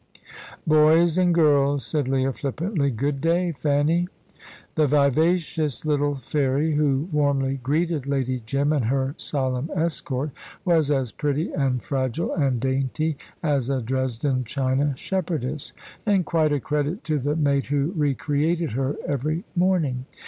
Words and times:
"Boys 0.65 1.15
and 1.19 1.31
girls," 1.31 1.85
said 1.85 2.07
Leah, 2.07 2.33
flippantly. 2.33 2.89
"Good 2.89 3.21
day, 3.21 3.51
Fanny." 3.51 4.07
The 4.73 4.87
vivacious 4.87 5.85
little 5.85 6.15
fairy 6.15 6.71
who 6.73 7.07
warmly 7.11 7.59
greeted 7.61 8.07
Lady 8.07 8.41
Jim 8.43 8.73
and 8.73 8.85
her 8.85 9.13
solemn 9.19 9.69
escort 9.75 10.31
was 10.65 10.89
as 10.89 11.11
pretty 11.11 11.53
and 11.53 11.83
fragile 11.83 12.33
and 12.33 12.59
dainty 12.59 13.15
as 13.43 13.69
a 13.69 13.79
Dresden 13.79 14.43
china 14.43 14.95
shepherdess, 14.97 15.71
and 16.03 16.25
quite 16.25 16.51
a 16.51 16.59
credit 16.59 17.03
to 17.03 17.19
the 17.19 17.35
maid 17.35 17.67
who 17.67 17.91
re 17.95 18.15
created 18.15 18.71
her 18.71 18.95
every 19.05 19.43
morning. 19.55 20.07